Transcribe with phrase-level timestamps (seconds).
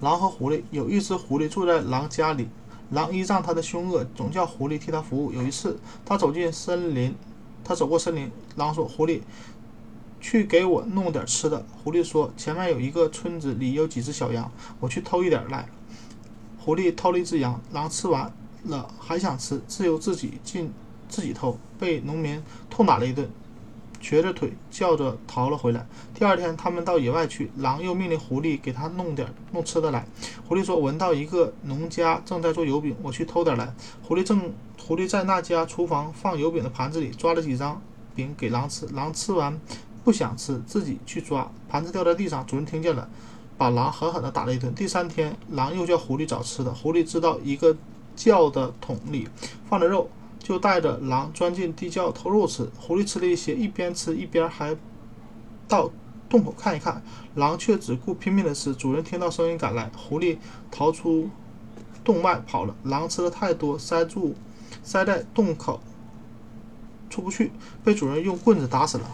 [0.00, 2.48] 狼和狐狸有一只狐狸住在狼家里，
[2.90, 5.32] 狼依仗它的凶恶，总叫狐狸替它服务。
[5.32, 7.14] 有一次，他走进森林，
[7.64, 9.20] 他走过森林，狼说：“狐狸，
[10.20, 15.68] 去给我弄点吃的。”狐狸说：“前面有一个村子里有几只小羊，我去偷一点来。”
[16.58, 18.32] 狐狸偷了一只羊，狼吃完
[18.64, 20.72] 了还想吃，自由自己进
[21.08, 22.40] 自己偷，被农民
[22.70, 23.28] 痛打了一顿。
[24.00, 25.86] 瘸着腿叫着逃了回来。
[26.14, 30.06] 第二天，他们到野外去，狼又命令狐狸给他弄点弄吃的来。
[30.46, 33.72] 狐狸说：“闻到一个农家正在做油饼，我去偷点来。”
[34.02, 37.80] 狐狸正狐狸在那家厨房放油饼的盘子里抓了几张
[38.14, 39.60] 饼给狼吃，狼吃完
[40.04, 43.08] 不想吃，自己去抓，盘子掉在地上，主人听见了，
[43.56, 44.74] 把狼狠狠地打了一顿。
[44.74, 47.76] 第三天，狼又叫狐狸找吃的，狐狸知道一个
[48.16, 49.28] 窖的桶里
[49.68, 50.08] 放着肉。
[50.48, 54.74] 就带着狼钻进地窖偷肉吃，狐狸吃了一些，一边吃一边还
[55.68, 55.90] 到
[56.26, 57.02] 洞口看一看，
[57.34, 58.74] 狼却只顾拼命的吃。
[58.74, 60.38] 主人听到声音赶来，狐狸
[60.70, 61.28] 逃出
[62.02, 62.74] 洞外跑了。
[62.84, 64.34] 狼吃的太多，塞住
[64.82, 65.82] 塞在洞口
[67.10, 67.52] 出不去，
[67.84, 69.12] 被主人用棍子打死了。